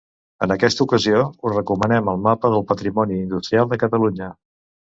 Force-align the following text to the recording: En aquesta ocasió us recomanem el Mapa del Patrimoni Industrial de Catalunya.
En 0.45 0.53
aquesta 0.53 0.81
ocasió 0.85 1.19
us 1.49 1.53
recomanem 1.59 2.09
el 2.15 2.19
Mapa 2.29 2.53
del 2.55 2.67
Patrimoni 2.73 3.21
Industrial 3.27 3.73
de 3.75 3.83
Catalunya. 3.87 4.35